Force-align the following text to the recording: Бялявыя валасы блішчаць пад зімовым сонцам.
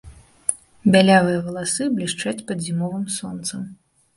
Бялявыя 0.95 1.43
валасы 1.49 1.83
блішчаць 1.99 2.45
пад 2.49 2.57
зімовым 2.69 3.05
сонцам. 3.19 3.61